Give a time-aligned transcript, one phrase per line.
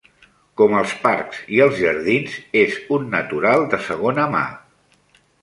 [0.59, 4.43] Com els parcs i els jardins, és un natural de segona mà.